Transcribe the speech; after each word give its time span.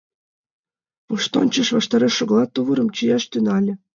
Воштончыш 1.07 1.67
ваштареш 1.75 2.13
шогалят, 2.17 2.49
тувырым 2.55 2.87
чияш 2.95 3.23
тӱҥале. 3.31 3.73